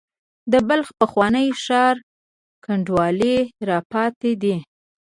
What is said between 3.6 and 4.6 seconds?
را پاتې دي.